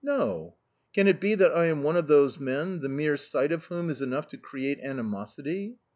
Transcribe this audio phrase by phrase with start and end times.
[0.03, 0.55] No.
[0.95, 3.91] Can it be that I am one of those men the mere sight of whom
[3.91, 5.77] is enough to create animosity?"